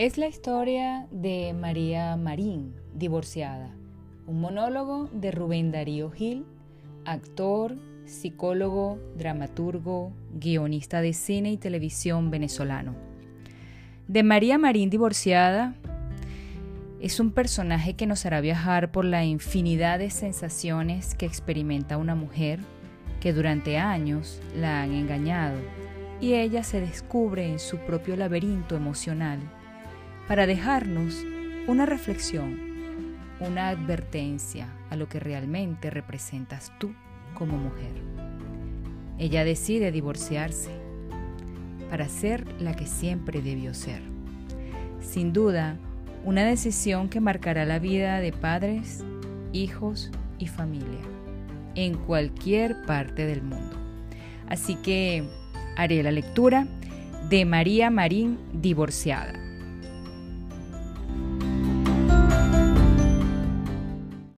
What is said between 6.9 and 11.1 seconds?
actor, psicólogo, dramaturgo, guionista